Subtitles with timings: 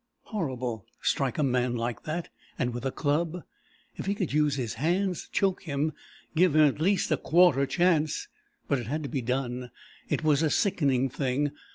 [0.23, 0.87] Horrible!
[1.03, 3.43] Strike a man like that and with a club!
[3.97, 5.93] If he could use his hands, choke him,
[6.35, 8.27] give him at least a quarter chance.
[8.67, 9.69] But it had to be done.
[10.09, 11.51] It was a sickening thing.